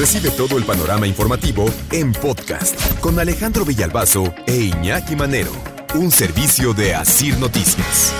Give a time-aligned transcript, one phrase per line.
[0.00, 5.52] Recibe todo el panorama informativo en podcast con Alejandro Villalbazo e Iñaki Manero,
[5.94, 8.10] un servicio de Asir Noticias.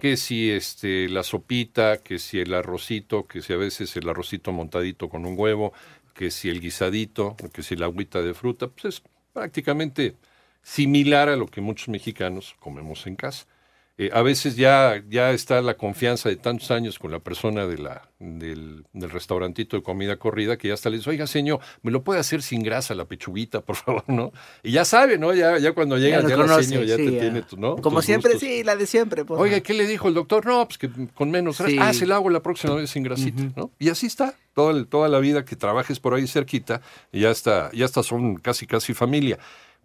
[0.00, 4.52] Que si este la sopita, que si el arrocito, que si a veces el arrocito
[4.52, 5.72] montadito con un huevo,
[6.14, 9.02] que si el guisadito, que si la agüita de fruta, pues es
[9.32, 10.14] prácticamente
[10.62, 13.46] similar a lo que muchos mexicanos comemos en casa.
[13.98, 17.78] Eh, a veces ya, ya está la confianza de tantos años con la persona de
[17.78, 21.90] la, del, del restaurantito de comida corrida que ya hasta le dice, oiga señor, ¿me
[21.90, 24.04] lo puede hacer sin grasa la pechuguita, por favor?
[24.06, 24.32] ¿no?
[24.62, 25.32] Y ya sabe, ¿no?
[25.32, 27.76] Ya, ya cuando llega ya, la señor ya te tiene, tu, ¿no?
[27.76, 28.46] Como Tus siempre, gustos.
[28.48, 29.24] sí, la de siempre.
[29.24, 29.40] Pues.
[29.40, 30.44] Oiga, ¿qué le dijo el doctor?
[30.44, 31.70] No, pues que con menos grasa.
[31.72, 31.78] Sí.
[31.80, 33.70] Ah, se la hago la próxima vez sin grasita, ¿no?
[33.78, 34.34] Y así está.
[34.52, 36.80] Toda, el- toda la vida que trabajes por ahí cerquita,
[37.12, 39.38] y ya está, ya está, son casi, casi familia.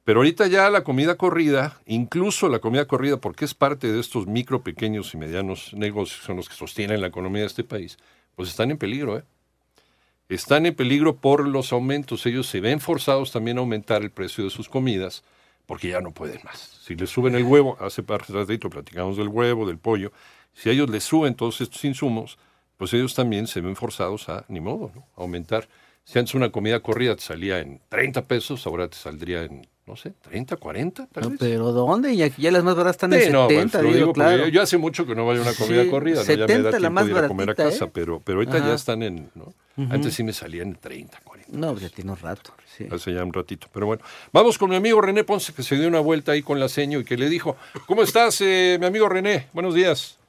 [0.04, 4.26] Pero ahorita ya la comida corrida, incluso la comida corrida, porque es parte de estos
[4.26, 7.98] micro, pequeños y medianos negocios son los que sostienen la economía de este país,
[8.36, 9.24] pues están en peligro, ¿eh?
[10.27, 12.26] Están en peligro por los aumentos.
[12.26, 15.26] Ellos se ven forzados también a aumentar el precio de sus comidas
[15.66, 16.60] porque ya no pueden más.
[16.86, 20.12] Si les suben el huevo, hace ratito platicamos del huevo, del pollo,
[20.54, 22.38] si a ellos les suben todos estos insumos,
[22.77, 25.08] pues ellos también se ven forzados a, ni modo, ¿no?
[25.15, 25.68] a aumentar.
[26.04, 29.96] Si antes una comida corrida te salía en 30 pesos, ahora te saldría en, no
[29.96, 31.40] sé, 30, 40, tal No, vez.
[31.40, 32.13] pero ¿dónde?
[32.13, 34.43] Y aquí ya las más baratas están en Sí, no, 70, pues, lo digo, claro.
[34.46, 36.24] yo, yo hace mucho que no vaya a una comida Sí, corrida, ¿no?
[36.24, 37.91] ya me 70 da la tiempo más de ir a comer a casa, ¿eh?
[37.93, 38.68] pero, pero ahorita Ajá.
[38.70, 39.54] ya están en, ¿no?
[39.90, 41.57] Antes sí me salían en 30, 40.
[41.57, 42.52] No, pues ya tiene un rato.
[42.65, 42.85] Sí.
[42.91, 44.04] Hace ya un ratito, pero bueno.
[44.32, 46.99] Vamos con mi amigo René Ponce, que se dio una vuelta ahí con la seño
[46.99, 47.55] y que le dijo,
[47.87, 49.48] ¿cómo estás, eh, mi amigo René?
[49.54, 50.20] Buenos días.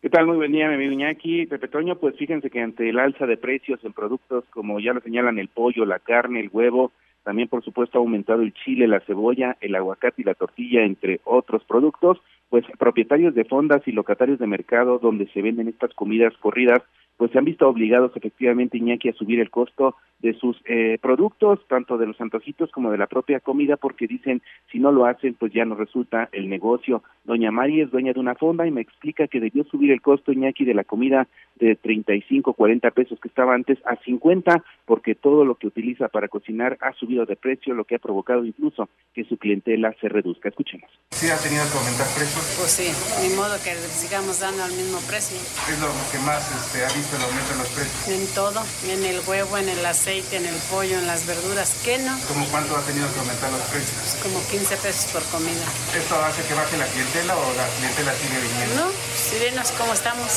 [0.00, 0.26] ¿Qué tal?
[0.26, 1.46] Muy buen día, mi amigo Iñaki.
[1.46, 5.00] Pepe Toño, pues fíjense que ante el alza de precios en productos como ya lo
[5.00, 6.90] señalan el pollo, la carne, el huevo,
[7.22, 11.20] también por supuesto ha aumentado el chile, la cebolla, el aguacate y la tortilla, entre
[11.24, 16.34] otros productos, pues propietarios de fondas y locatarios de mercado donde se venden estas comidas
[16.38, 16.82] corridas,
[17.22, 21.60] pues se han visto obligados efectivamente, Iñaki, a subir el costo de sus eh, productos,
[21.68, 24.42] tanto de los antojitos como de la propia comida, porque dicen,
[24.72, 27.04] si no lo hacen, pues ya no resulta el negocio.
[27.24, 30.32] Doña Mari es dueña de una fonda y me explica que debió subir el costo,
[30.32, 35.44] Iñaki, de la comida de 35, 40 pesos que estaba antes a 50, porque todo
[35.44, 39.24] lo que utiliza para cocinar ha subido de precio, lo que ha provocado incluso que
[39.24, 40.48] su clientela se reduzca.
[40.48, 40.90] Escuchemos.
[41.10, 42.42] ¿Sí ha tenido que aumentar precios?
[42.58, 42.90] Pues sí,
[43.22, 45.38] ni modo que sigamos dando al mismo precio.
[45.66, 48.08] ¿Qué es lo que más este, ha visto el aumento en los precios?
[48.08, 51.72] En todo, en el huevo, en el aceite, en el pollo, en las verduras.
[51.84, 52.18] ¿Qué no?
[52.28, 53.92] ¿Cómo cuánto ha tenido que aumentar los precios?
[54.00, 55.64] Pues como 15 pesos por comida.
[55.96, 58.84] ¿Esto hace que baje la clientela o la clientela sigue viniendo?
[58.86, 60.28] No, si venos cómo estamos,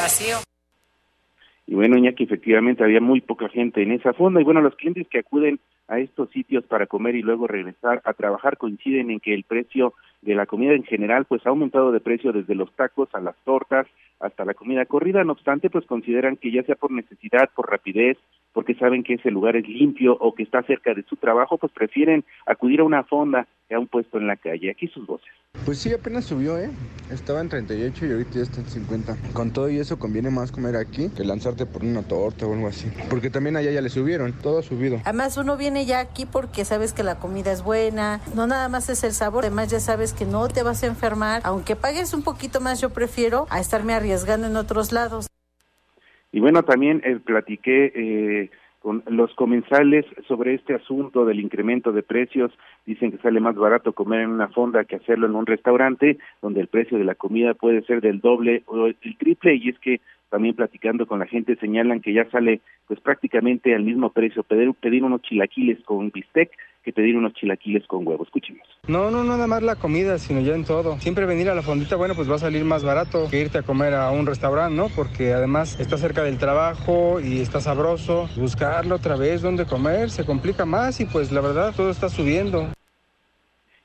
[0.00, 0.53] vacío.
[1.66, 4.40] Y bueno, Iñaki, efectivamente había muy poca gente en esa fonda.
[4.40, 8.12] Y bueno, los clientes que acuden a estos sitios para comer y luego regresar a
[8.14, 12.00] trabajar coinciden en que el precio de la comida en general pues ha aumentado de
[12.00, 13.86] precio desde los tacos a las tortas
[14.20, 15.24] hasta la comida corrida.
[15.24, 18.18] No obstante, pues consideran que ya sea por necesidad, por rapidez,
[18.54, 21.72] porque saben que ese lugar es limpio o que está cerca de su trabajo, pues
[21.72, 24.70] prefieren acudir a una fonda que a un puesto en la calle.
[24.70, 25.28] Aquí sus voces.
[25.64, 26.70] Pues sí, apenas subió, ¿eh?
[27.10, 29.16] Estaba en 38 y ahorita ya está en 50.
[29.32, 32.68] Con todo y eso conviene más comer aquí que lanzarte por una torta o algo
[32.68, 32.88] así.
[33.10, 35.00] Porque también allá ya le subieron, todo ha subido.
[35.04, 38.88] Además uno viene ya aquí porque sabes que la comida es buena, no nada más
[38.88, 42.22] es el sabor, además ya sabes que no te vas a enfermar, aunque pagues un
[42.22, 45.26] poquito más yo prefiero a estarme arriesgando en otros lados.
[46.34, 48.50] Y bueno, también eh, platiqué eh,
[48.80, 52.50] con los comensales sobre este asunto del incremento de precios.
[52.84, 56.60] Dicen que sale más barato comer en una fonda que hacerlo en un restaurante, donde
[56.60, 59.54] el precio de la comida puede ser del doble o el triple.
[59.54, 60.00] Y es que
[60.34, 64.74] también platicando con la gente señalan que ya sale pues prácticamente al mismo precio pedir,
[64.74, 66.50] pedir unos chilaquiles con bistec
[66.82, 68.24] que pedir unos chilaquiles con huevo.
[68.24, 68.66] Escuchemos.
[68.88, 70.98] No, no, no nada más la comida, sino ya en todo.
[70.98, 73.62] Siempre venir a la fondita, bueno, pues va a salir más barato que irte a
[73.62, 74.88] comer a un restaurante, ¿no?
[74.88, 78.28] Porque además está cerca del trabajo y está sabroso.
[78.36, 82.73] Buscarlo otra vez, dónde comer, se complica más y pues la verdad todo está subiendo.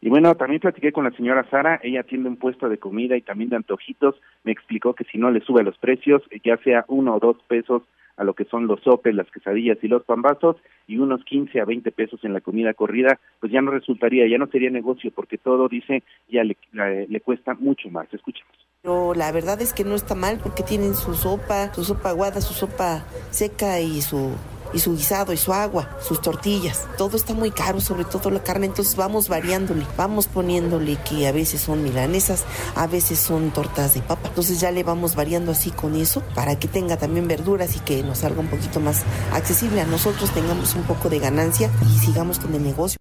[0.01, 3.21] Y bueno, también platiqué con la señora Sara, ella atiende un puesto de comida y
[3.21, 7.15] también de antojitos, me explicó que si no le sube los precios, ya sea uno
[7.15, 7.83] o dos pesos
[8.15, 10.57] a lo que son los sopes, las quesadillas y los pambazos,
[10.87, 14.37] y unos 15 a 20 pesos en la comida corrida, pues ya no resultaría, ya
[14.37, 18.13] no sería negocio, porque todo, dice, ya le, le, le cuesta mucho más.
[18.13, 18.53] Escuchemos.
[18.81, 22.41] Pero la verdad es que no está mal porque tienen su sopa, su sopa aguada,
[22.41, 24.31] su sopa seca y su
[24.73, 26.87] y su guisado y su agua, sus tortillas.
[26.97, 31.31] Todo está muy caro, sobre todo la carne, entonces vamos variándole, vamos poniéndole que a
[31.31, 32.45] veces son milanesas,
[32.75, 34.29] a veces son tortas de papa.
[34.29, 38.03] Entonces ya le vamos variando así con eso para que tenga también verduras y que
[38.03, 42.39] nos salga un poquito más accesible a nosotros, tengamos un poco de ganancia y sigamos
[42.39, 42.99] con el negocio.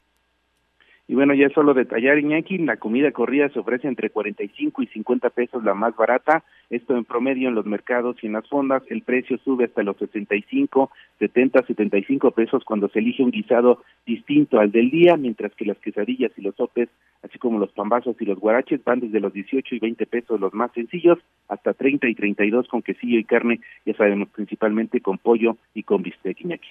[1.11, 5.31] Y bueno, ya solo detallar, Iñaki, la comida corrida se ofrece entre 45 y 50
[5.31, 6.45] pesos la más barata.
[6.69, 8.83] Esto en promedio en los mercados y en las fondas.
[8.89, 14.61] El precio sube hasta los 65, 70, 75 pesos cuando se elige un guisado distinto
[14.61, 16.91] al del día, mientras que las quesadillas y los sopes,
[17.23, 20.53] así como los pambazos y los guaraches, van desde los 18 y 20 pesos los
[20.53, 21.19] más sencillos
[21.49, 26.03] hasta 30 y 32 con quesillo y carne, ya sabemos, principalmente con pollo y con
[26.03, 26.69] bistec, Iñaki.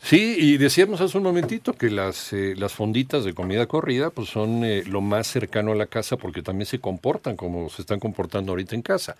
[0.00, 4.28] Sí, y decíamos hace un momentito que las, eh, las fonditas de comida corrida pues
[4.28, 8.00] son eh, lo más cercano a la casa porque también se comportan como se están
[8.00, 9.16] comportando ahorita en casa.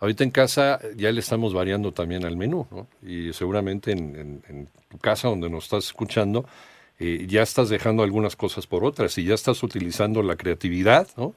[0.00, 2.88] Ahorita en casa ya le estamos variando también al menú, ¿no?
[3.08, 6.44] Y seguramente en, tu casa donde nos estás escuchando
[6.98, 11.34] eh, ya estás dejando algunas cosas por otras y ya estás utilizando la creatividad, ¿no?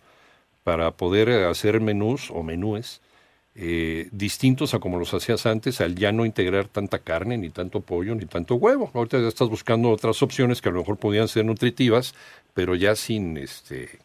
[0.63, 3.01] Para poder hacer menús o menúes
[3.57, 7.79] eh, distintos a como los hacías antes, al ya no integrar tanta carne, ni tanto
[7.79, 8.91] pollo, ni tanto huevo.
[8.93, 12.13] Ahorita ya estás buscando otras opciones que a lo mejor podían ser nutritivas,
[12.53, 13.99] pero ya sin este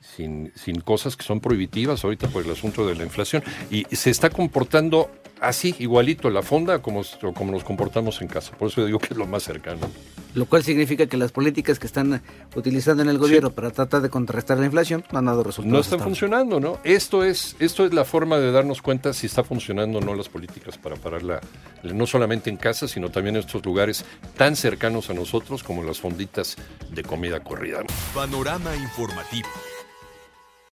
[0.00, 3.44] sin, sin cosas que son prohibitivas ahorita por el asunto de la inflación.
[3.70, 5.10] Y se está comportando
[5.40, 7.02] así, igualito, la fonda como,
[7.34, 8.56] como nos comportamos en casa.
[8.56, 9.88] Por eso digo que es lo más cercano.
[10.34, 12.22] Lo cual significa que las políticas que están
[12.54, 15.72] utilizando en el gobierno para tratar de contrarrestar la inflación no han dado resultados.
[15.72, 16.78] No están funcionando, ¿no?
[16.84, 20.28] Esto es, esto es la forma de darnos cuenta si está funcionando o no las
[20.28, 21.40] políticas para pararla,
[21.82, 24.04] no solamente en casa, sino también en estos lugares
[24.36, 26.56] tan cercanos a nosotros como las fonditas
[26.90, 27.82] de comida corrida.
[28.14, 29.48] Panorama informativo.